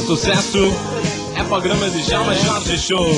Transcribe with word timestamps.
sucesso 0.00 0.58
é 1.36 1.42
programa 1.44 1.88
de 1.90 2.02
Jalma 2.02 2.34
Jorge 2.34 2.78
Show. 2.78 3.10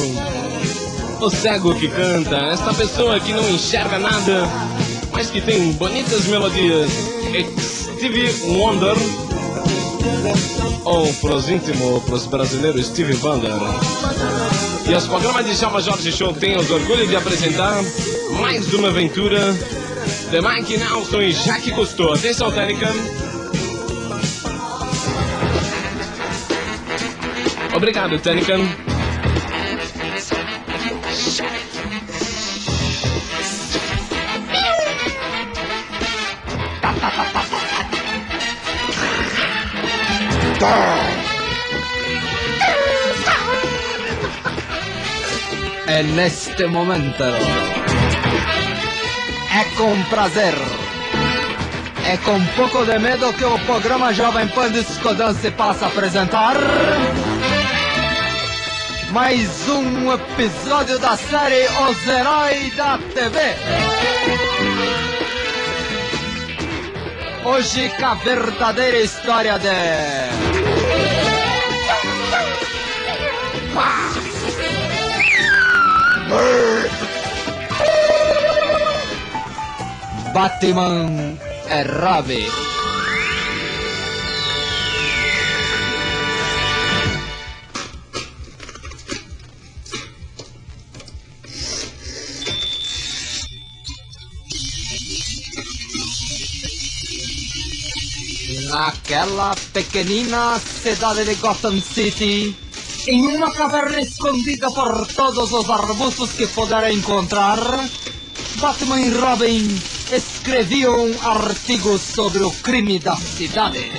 O 1.20 1.30
cego 1.30 1.74
que 1.74 1.88
canta, 1.88 2.36
esta 2.52 2.74
pessoa 2.74 3.18
que 3.20 3.32
não 3.32 3.48
enxerga 3.48 3.98
nada, 3.98 4.48
mas 5.12 5.30
que 5.30 5.40
tem 5.40 5.72
bonitas 5.72 6.26
melodias. 6.26 6.90
Stevie 7.96 8.30
Wonder, 8.58 8.96
ou 10.84 11.12
pros 11.14 11.48
íntimos, 11.48 12.02
pros 12.04 12.26
brasileiros, 12.26 12.86
Stevie 12.86 13.16
Wonder. 13.22 13.52
E 14.88 14.94
os 14.94 15.06
programas 15.06 15.46
de 15.46 15.54
Jalma 15.54 15.80
Jorge 15.80 16.10
Show 16.12 16.32
têm 16.32 16.56
os 16.56 16.70
orgulho 16.70 17.06
de 17.06 17.16
apresentar 17.16 17.80
mais 18.40 18.72
uma 18.74 18.88
aventura 18.88 19.52
de 20.30 20.40
Mike 20.40 20.76
Nelson 20.76 21.20
e 21.20 21.32
Jaque 21.32 21.70
Cousteau. 21.72 22.14
Atenção, 22.14 22.50
técnica. 22.50 22.92
Obrigado, 27.74 28.18
técnica. 28.18 28.54
En 45.88 46.18
este 46.18 46.66
momento 46.66 47.24
é 49.54 49.64
com 49.76 50.02
prazer 50.04 50.54
é 52.04 52.16
com 52.18 52.44
pouco 52.56 52.84
de 52.84 52.98
medo 52.98 53.32
que 53.32 53.44
o 53.44 53.58
programa 53.60 54.12
Jovem 54.12 54.48
Pan 54.48 54.70
Discodance 54.70 55.50
passa 55.52 55.86
a 55.86 55.88
apresentar 55.88 56.56
mais 59.12 59.68
um 59.68 60.10
episódio 60.10 60.98
da 60.98 61.16
série 61.16 61.66
Os 61.66 62.08
Heróis 62.08 62.74
da 62.74 62.98
TV. 62.98 63.38
Hoje 67.44 67.90
com 67.98 68.06
a 68.06 68.14
verdadeira 68.14 69.00
história 69.00 69.58
de... 69.58 69.68
Batman 80.32 81.36
e 81.68 81.82
Robin. 82.00 82.81
Naquela 98.60 99.54
pequenina 99.72 100.58
cidade 100.58 101.24
de 101.24 101.34
Gotham 101.36 101.80
City, 101.80 102.54
em 103.06 103.36
uma 103.36 103.50
caverna 103.52 104.00
escondida 104.00 104.70
por 104.70 105.06
todos 105.06 105.52
os 105.52 105.70
arbustos 105.70 106.32
que 106.32 106.46
puder 106.48 106.92
encontrar, 106.92 107.58
Batman 108.56 109.00
e 109.00 109.10
Robin 109.10 109.80
escreviam 110.12 111.10
artigos 111.22 112.02
sobre 112.02 112.42
o 112.42 112.50
crime 112.50 112.98
da 112.98 113.16
cidade. 113.16 113.90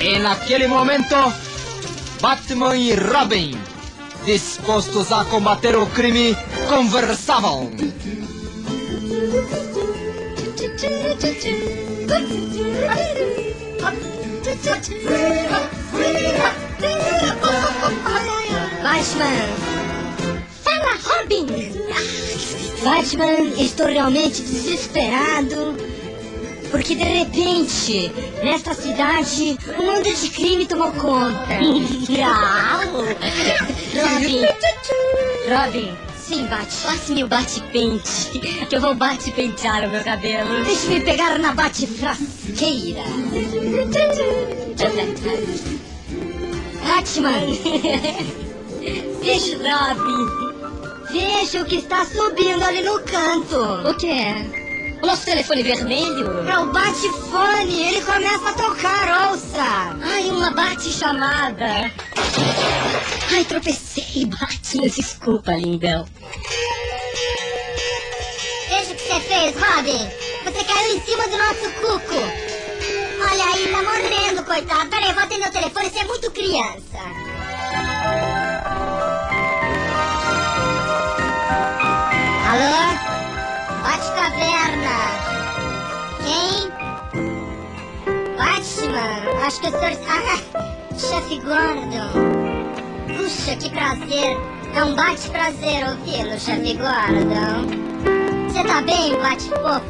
E 0.00 0.18
naquele 0.18 0.66
momento, 0.66 1.32
Batman 2.20 2.76
e 2.76 2.94
Robin, 2.94 3.58
dispostos 4.26 5.10
a 5.10 5.24
combater 5.24 5.76
o 5.76 5.86
crime, 5.86 6.36
conversavam. 6.68 7.70
Batman! 18.82 19.48
Fala, 20.62 20.94
Robin! 21.04 21.46
Batman, 22.82 23.52
estou 23.58 23.86
realmente 23.86 24.42
desesperado. 24.42 25.76
Porque 26.70 26.94
de 26.94 27.04
repente, 27.04 28.10
nesta 28.42 28.72
cidade, 28.72 29.58
um 29.78 29.84
mundo 29.84 30.04
de 30.04 30.28
crime 30.30 30.64
tomou 30.66 30.92
conta. 30.92 31.46
Robin! 33.94 34.46
Robin! 35.48 36.11
Sim, 36.32 36.46
bate. 36.46 36.76
Passe-me 36.82 37.24
o 37.24 37.28
bate-pente, 37.28 38.38
que 38.66 38.74
eu 38.74 38.80
vou 38.80 38.94
bate-pentear 38.94 39.86
o 39.86 39.90
meu 39.90 40.02
cabelo. 40.02 40.64
Deixe-me 40.64 41.00
pegar 41.00 41.38
na 41.38 41.52
bate-frasqueira. 41.52 43.02
Batman! 46.86 47.32
Veja, 49.22 49.58
Robin! 49.58 51.12
Veja 51.12 51.60
o 51.60 51.66
que 51.66 51.76
está 51.76 52.06
subindo 52.06 52.64
ali 52.64 52.80
no 52.80 52.98
canto. 53.00 53.90
O 53.90 53.94
que 53.94 54.06
é? 54.06 54.98
O 55.02 55.06
nosso 55.06 55.26
telefone 55.26 55.62
vermelho? 55.62 56.48
É 56.48 56.58
o 56.58 56.72
bate-fone, 56.72 57.88
ele 57.88 58.00
começa 58.00 58.48
a 58.48 58.52
tocar, 58.54 59.30
ouça! 59.30 59.98
Ai, 60.02 60.30
uma 60.30 60.50
bate-chamada! 60.50 61.92
Ai, 63.34 63.46
tropecei, 63.46 64.26
Batman, 64.26 64.88
desculpa, 64.90 65.52
lindão. 65.52 66.06
Veja 68.68 68.92
o 68.92 68.94
que 68.94 69.02
você 69.02 69.20
fez, 69.20 69.56
Robin! 69.56 70.10
Você 70.44 70.64
caiu 70.64 70.96
em 70.96 71.00
cima 71.00 71.26
do 71.28 71.38
nosso 71.38 71.70
cuco! 71.80 72.14
Olha 73.22 73.44
aí, 73.44 73.68
tá 73.68 73.82
morrendo, 73.82 74.44
coitado. 74.44 74.90
Peraí, 74.90 75.08
eu 75.08 75.14
vou 75.14 75.22
atender 75.22 75.48
o 75.48 75.50
telefone, 75.50 75.88
você 75.88 76.00
é 76.00 76.04
muito 76.04 76.30
criança. 76.30 76.98
Alô? 82.50 82.84
Bate 83.82 84.10
caverna. 84.12 84.96
Quem? 86.22 86.68
Batman. 88.36 89.46
Acho 89.46 89.60
que 89.60 89.68
o 89.68 89.70
senhor... 89.70 89.92
Ah, 90.06 90.38
chefe 90.98 91.40
Gordon. 91.40 92.31
Puxa, 93.32 93.56
que 93.56 93.70
prazer. 93.70 94.36
É 94.74 94.84
um 94.84 94.94
bate-prazer 94.94 95.88
ouvi-lo, 95.88 96.38
chefe 96.38 96.74
Gordon. 96.74 97.66
Você 98.48 98.62
tá 98.62 98.82
bem, 98.82 99.18
bate-fofo? 99.18 99.82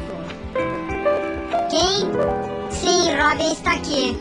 Quem? 1.69 2.09
Sim, 2.71 3.13
Robin 3.15 3.51
está 3.51 3.73
aqui. 3.73 4.17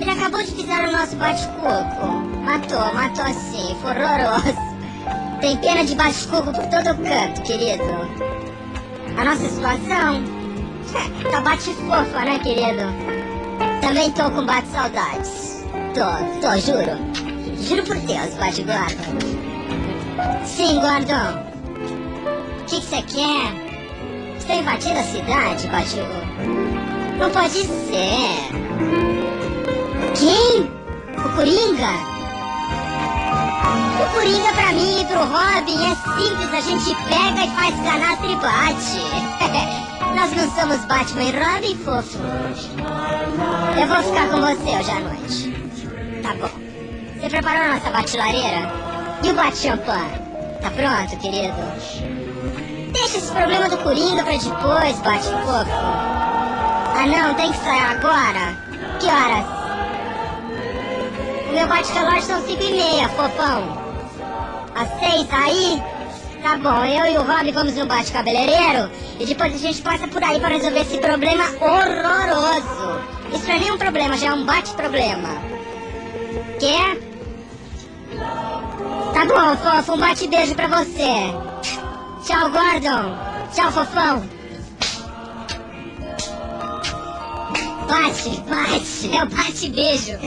Ele 0.00 0.10
acabou 0.10 0.42
de 0.42 0.50
pisar 0.52 0.86
no 0.86 0.92
nosso 0.92 1.14
bate-coco. 1.16 2.06
Matou, 2.44 2.92
matou 2.94 3.26
sim. 3.32 3.76
Foi 3.80 3.92
horroroso. 3.92 4.58
Tem 5.40 5.56
pena 5.58 5.84
de 5.84 5.94
bate-coco 5.94 6.52
por 6.52 6.66
todo 6.66 6.90
o 6.90 7.04
canto, 7.04 7.42
querido. 7.42 7.84
A 9.16 9.24
nossa 9.24 9.48
situação 9.48 10.24
tá 11.30 11.40
bate-fofa, 11.42 12.24
né, 12.24 12.40
querido? 12.40 12.82
Também 13.80 14.10
tô 14.10 14.28
com 14.32 14.44
bate-saudades. 14.44 15.64
Tô, 15.94 16.40
tô, 16.40 16.58
juro. 16.58 17.21
Juro 17.62 17.84
por 17.84 17.96
Deus, 17.96 18.34
bate-guarda. 18.34 19.02
Sim, 20.44 20.80
Gordon. 20.80 21.52
O 22.60 22.64
que 22.64 22.76
você 22.76 23.02
quer? 23.02 23.72
Você 24.36 24.46
tá 24.48 24.54
invadindo 24.56 24.98
a 24.98 25.04
cidade, 25.04 25.68
bate 25.68 25.96
Não 27.18 27.30
pode 27.30 27.62
ser. 27.62 28.50
Quem? 30.18 30.70
O 31.16 31.36
Coringa? 31.36 31.92
O 34.00 34.14
Coringa 34.14 34.52
pra 34.54 34.72
mim 34.72 35.00
e 35.00 35.04
pro 35.04 35.18
Robin 35.20 35.84
é 35.86 35.94
simples, 35.94 36.52
a 36.52 36.60
gente 36.60 36.94
pega 37.04 37.44
e 37.44 37.50
faz 37.54 37.74
canastra 37.76 38.26
e 38.26 38.36
bate. 38.36 39.02
Nós 40.16 40.32
não 40.36 40.50
somos 40.50 40.84
Batman 40.86 41.22
e 41.22 41.30
Robin, 41.30 41.76
fofo. 41.84 42.18
Eu 43.80 43.86
vou 43.86 44.02
ficar 44.02 44.28
com 44.30 44.40
você 44.40 44.76
hoje 44.76 44.90
à 44.90 45.00
noite. 45.00 46.22
Tá 46.22 46.34
bom. 46.34 46.61
Você 47.22 47.30
preparou 47.30 47.72
nossa 47.72 47.88
batilareira? 47.90 48.68
E 49.22 49.30
o 49.30 49.34
bate-champanhe? 49.34 50.10
Tá 50.60 50.72
pronto, 50.72 51.16
querido? 51.20 51.54
Deixa 52.90 53.18
esse 53.18 53.30
problema 53.30 53.68
do 53.68 53.78
Coringa 53.78 54.24
pra 54.24 54.32
depois, 54.32 54.98
bate-fofo. 55.02 55.70
Ah 55.70 57.06
não, 57.06 57.32
tem 57.34 57.52
que 57.52 57.58
sair 57.58 57.80
agora? 57.92 58.58
Que 58.98 59.06
horas? 59.06 59.46
O 61.48 61.52
meu 61.52 61.68
bate-relógio 61.68 62.22
são 62.22 62.44
5 62.44 62.60
e 62.60 62.72
meia, 62.72 63.08
fofão. 63.10 63.78
6, 64.98 65.28
tá 65.28 65.44
aí? 65.44 65.80
Tá 66.42 66.56
bom, 66.56 66.84
eu 66.84 67.06
e 67.06 67.18
o 67.18 67.22
Rob 67.22 67.52
vamos 67.52 67.76
no 67.76 67.86
bate-cabeleireiro 67.86 68.90
e 69.20 69.26
depois 69.26 69.54
a 69.54 69.58
gente 69.58 69.80
passa 69.80 70.08
por 70.08 70.24
aí 70.24 70.40
para 70.40 70.56
resolver 70.56 70.80
esse 70.80 70.98
problema 70.98 71.44
horroroso. 71.60 73.00
Isso 73.32 73.46
não 73.46 73.54
é 73.54 73.58
nenhum 73.60 73.78
problema, 73.78 74.16
já 74.16 74.26
é 74.26 74.32
um 74.32 74.44
bate-problema. 74.44 75.28
Quer? 76.58 77.11
Tá 79.12 79.26
bom, 79.26 79.56
fofo, 79.56 79.92
um 79.92 79.98
bate-beijo 79.98 80.54
pra 80.54 80.68
você. 80.68 81.32
Tchau, 82.24 82.50
Gordon. 82.50 83.16
Tchau, 83.54 83.70
fofão. 83.70 84.28
Bate, 87.88 88.40
bate, 88.48 89.16
é 89.16 89.22
o 89.22 89.28
bate-beijo. 89.28 90.18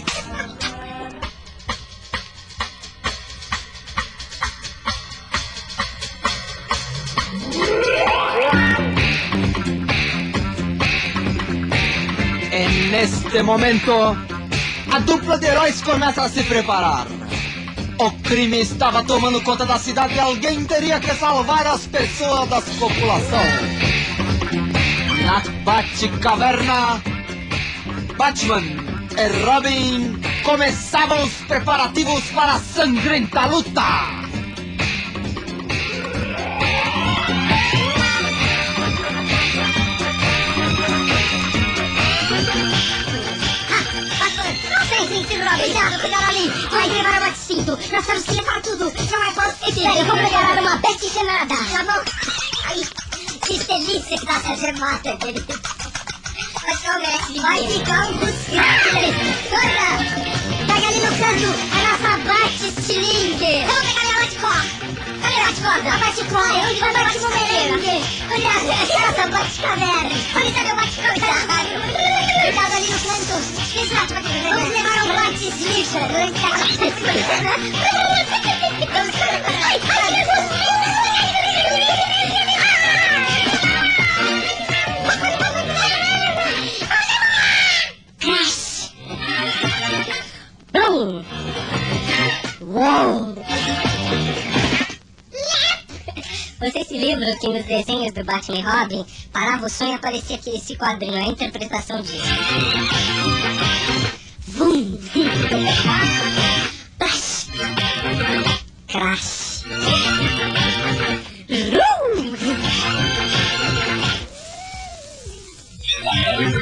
E 12.51 12.89
neste 12.91 13.41
momento, 13.41 13.91
a 14.93 14.99
dupla 14.99 15.39
de 15.39 15.47
heróis 15.47 15.81
começa 15.81 16.21
a 16.23 16.29
se 16.29 16.43
preparar. 16.43 17.07
O 17.97 18.11
crime 18.23 18.59
estava 18.59 19.03
tomando 19.03 19.41
conta 19.41 19.65
da 19.65 19.79
cidade 19.79 20.15
e 20.15 20.19
alguém 20.19 20.65
teria 20.65 20.99
que 20.99 21.13
salvar 21.13 21.65
as 21.65 21.87
pessoas 21.87 22.49
da 22.49 22.61
população. 22.61 23.39
Na 25.25 25.41
Batcaverna, 25.63 27.01
Batman 28.17 28.61
e 29.17 29.45
Robin 29.45 30.21
começavam 30.43 31.23
os 31.23 31.33
preparativos 31.47 32.23
para 32.31 32.55
a 32.55 32.59
sangrenta 32.59 33.45
luta. 33.45 34.24
Robin, 45.43 45.63
cuidado, 45.63 45.99
cuidado 46.01 46.25
ali. 46.29 46.49
Vai 46.69 46.87
levar 46.87 47.31
o 47.31 47.35
cinto. 47.35 47.71
Nós 47.91 48.05
temos 48.05 48.23
que 48.23 48.31
levar 48.31 48.61
tudo. 48.61 48.85
Não 48.85 49.23
é 49.23 49.31
possível. 49.31 49.95
Eu 49.95 50.05
vou 50.05 50.15
preparar 50.17 50.57
uma 50.59 50.75
bete-gelada. 50.77 51.55
Tá 51.55 51.83
bom? 51.83 52.01
Ai, 52.65 52.81
que 53.45 53.59
delícia 53.59 54.17
que 54.17 54.25
dá 54.25 54.33
essa 54.33 54.55
gemada, 54.55 55.17
querido. 55.17 55.59
Mas 56.67 56.79
comece, 56.79 57.39
vai 57.39 57.67
ficar 57.67 58.07
um 58.07 58.17
desgraça. 58.17 58.89
Corra! 59.49 59.89
Pega 60.65 60.87
ali 60.87 60.99
no 60.99 61.11
canto 61.19 61.49
a 61.71 61.77
nossa 61.85 62.11
bate-estilingue. 62.25 63.53
Eu 63.61 63.67
vou 63.67 63.81
pegar 63.83 64.01
minha 64.01 64.15
bate-cor. 64.19 64.61
Cadê 65.21 65.35
a 65.35 65.45
bate-corda? 65.45 65.89
A 65.89 65.97
bate-corda. 65.97 66.53
Onde 66.53 66.79
vai 66.79 66.93
bate-bumerangue? 66.93 67.97
Cuidado, 68.27 68.65
essa 68.71 69.27
bate-caverna. 69.27 70.15
Onde 70.35 70.47
está 70.47 70.61
meu 70.63 70.75
bate-corda? 70.75 71.13
Cuidado 71.13 71.51
ali 71.51 71.73
no 71.75 71.81
canto. 71.81 72.24
Ой, 72.45 72.51
Que 97.39 97.49
nos 97.49 97.65
desenhos 97.65 98.13
do 98.13 98.23
Batman 98.23 98.59
e 98.59 98.61
Robin 98.61 99.05
parava 99.31 99.65
o 99.65 99.69
som 99.69 99.85
e 99.87 99.93
aparecia 99.93 100.37
aqui 100.37 100.55
esse 100.55 100.75
quadrinho, 100.75 101.17
a 101.17 101.27
interpretação 101.27 102.01
disso. 102.01 102.23
Vum! 104.47 104.97
Crash! 106.97 107.47
Crash! 108.87 109.65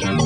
Rum! 0.08 0.23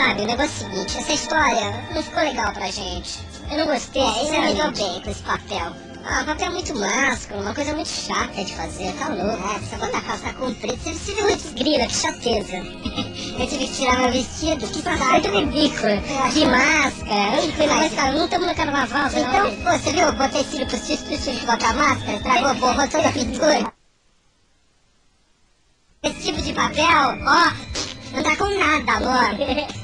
Sabe, 0.00 0.22
o 0.22 0.26
negócio 0.26 0.66
é 0.66 0.68
o 0.68 0.72
seguinte, 0.72 0.98
essa 0.98 1.12
história 1.12 1.84
não 1.94 2.02
ficou 2.02 2.22
legal 2.22 2.52
pra 2.52 2.70
gente. 2.70 3.20
Eu 3.50 3.58
não 3.58 3.66
gostei, 3.66 4.02
é, 4.02 4.12
você 4.12 4.40
lidou 4.40 4.72
bem 4.72 5.02
com 5.02 5.10
esse 5.10 5.22
papel. 5.22 5.72
Ah, 6.02 6.22
o 6.22 6.24
papel 6.24 6.46
é 6.46 6.50
muito 6.50 6.78
másculo, 6.78 7.42
uma 7.42 7.54
coisa 7.54 7.74
muito 7.74 7.88
chata 7.88 8.42
de 8.42 8.56
fazer, 8.56 8.92
tá 8.94 9.08
louco. 9.08 9.46
É, 9.46 9.58
precisa 9.58 9.76
botar 9.76 10.00
calça 10.00 10.32
comprida, 10.32 10.76
você 10.76 10.90
precisa 10.90 11.22
muito 11.22 11.54
grila, 11.54 11.86
que 11.86 11.94
chateza. 11.94 12.56
Eu 13.40 13.46
tive 13.46 13.66
que 13.66 13.74
tirar 13.74 13.98
meu 13.98 14.12
vestido, 14.12 14.66
que 14.66 14.82
saco 14.82 15.28
ridículo, 15.28 16.32
de 16.32 16.46
máscara. 16.46 17.44
Eu 17.44 17.52
fui 17.52 17.66
mais 17.66 17.94
cara, 17.94 18.12
não 18.12 18.24
estamos 18.24 18.46
no 18.46 18.54
carnaval, 18.54 19.08
Então, 19.08 19.56
pô, 19.56 19.78
você 19.78 19.92
viu, 19.92 20.06
eu 20.06 20.12
botei 20.12 20.44
cílio 20.44 20.66
pro 20.66 20.76
cílio, 20.78 21.18
tive 21.18 21.40
que 21.40 21.46
botar 21.46 21.74
máscara, 21.74 22.16
estragou, 22.16 22.54
borrou 22.54 22.88
toda 22.88 23.08
a 23.08 23.12
pintura. 23.12 23.72
Esse 26.02 26.20
tipo 26.20 26.40
de 26.40 26.52
papel, 26.54 27.18
ó, 27.26 27.52
não 28.12 28.22
tá 28.22 28.36
com 28.36 28.58
nada, 28.58 28.92
amor. 28.92 29.70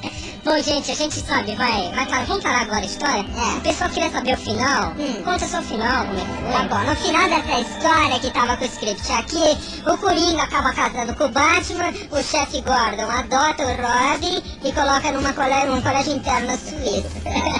Bom, 0.47 0.61
gente, 0.61 0.89
a 0.89 0.95
gente 0.95 1.19
sabe, 1.19 1.55
vai, 1.55 1.91
vai 1.93 2.05
parar, 2.05 2.25
vamos 2.25 2.41
parar 2.41 2.61
agora 2.61 2.79
a 2.79 2.85
história? 2.85 3.19
É. 3.19 3.57
O 3.57 3.61
pessoal 3.61 3.89
queria 3.89 4.09
saber 4.09 4.33
o 4.33 4.37
final. 4.37 4.93
Conta 5.25 5.45
só 5.45 5.59
o 5.59 5.61
final, 5.61 6.05
como 6.05 6.17
é 6.17 6.21
que 6.21 6.41
foi. 6.41 6.51
Tá 6.53 6.63
bom, 6.69 6.89
no 6.89 6.95
final 6.95 7.29
dessa 7.29 7.59
história 7.59 8.19
que 8.21 8.31
tava 8.31 8.55
com 8.55 8.63
o 8.63 8.67
script 8.67 9.11
aqui, 9.11 9.57
o 9.85 9.97
Coringa 9.97 10.43
acaba 10.43 10.71
casando 10.71 11.13
com 11.15 11.25
o 11.25 11.29
Batman, 11.29 11.93
o 12.11 12.23
chefe 12.23 12.61
Gordon 12.61 13.11
adota 13.11 13.65
o 13.65 13.75
Robin 13.75 14.41
e 14.63 14.71
coloca 14.71 15.11
numa 15.11 15.33
colégio, 15.33 15.75
num 15.75 15.81
colégio 15.81 16.13
interno 16.13 16.47
na 16.47 16.57
Suíça. 16.57 17.09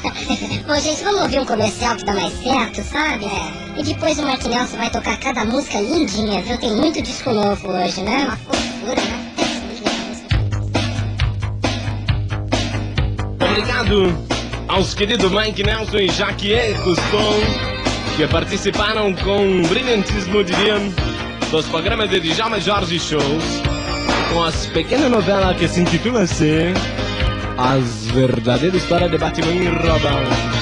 Bom, 0.65 0.79
gente, 0.79 1.03
vamos 1.03 1.21
ouvir 1.23 1.41
um 1.41 1.45
comercial 1.45 1.97
que 1.97 2.05
dá 2.05 2.13
mais 2.13 2.41
certo, 2.41 2.83
sabe? 2.83 3.25
É. 3.25 3.81
E 3.81 3.83
depois 3.83 4.17
o 4.17 4.23
Mark 4.23 4.45
Nelson 4.45 4.77
vai 4.77 4.89
tocar 4.89 5.19
cada 5.19 5.43
música 5.43 5.81
lindinha, 5.81 6.41
viu? 6.41 6.57
Tem 6.57 6.73
muito 6.73 7.01
disco 7.01 7.33
novo 7.33 7.67
hoje, 7.67 8.01
né? 8.01 8.23
Uma 8.23 8.37
fofura, 8.37 8.95
né? 8.95 9.16
Obrigado 13.57 14.15
aos 14.67 14.93
queridos 14.93 15.31
Mike 15.31 15.63
Nelson 15.63 15.97
e 15.97 16.11
Jaquier 16.11 16.79
Custon, 16.83 17.33
que 18.15 18.27
participaram 18.27 19.11
com 19.15 19.63
brilhantismo, 19.63 20.43
diria, 20.43 20.75
dos 21.49 21.65
programas 21.65 22.07
de 22.07 22.19
Djalma 22.19 22.61
Jorge 22.61 22.99
Shows, 22.99 23.43
com 24.31 24.43
as 24.43 24.67
pequenas 24.67 25.09
novelas 25.09 25.57
que 25.57 25.67
se 25.67 25.81
intitula 25.81 26.21
assim 26.21 26.71
As 27.57 28.05
Verdadeiras 28.11 28.79
Histórias 28.79 29.09
de 29.09 29.17
Batman 29.17 29.51
e 29.51 29.67
Robin. 29.69 30.56